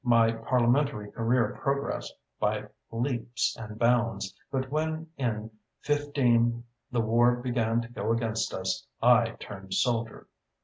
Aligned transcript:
My 0.03 0.31
parliamentary 0.31 1.11
career 1.11 1.59
progressed 1.61 2.15
by 2.39 2.67
leaps 2.89 3.55
and 3.55 3.77
bounds, 3.77 4.33
but 4.51 4.71
when 4.71 5.07
in 5.15 5.51
'15 5.81 6.63
the 6.91 7.01
war 7.01 7.35
began 7.35 7.81
to 7.81 7.87
go 7.87 8.11
against 8.11 8.51
us, 8.51 8.87
I 8.99 9.35
turned 9.39 9.75
soldier." 9.75 10.25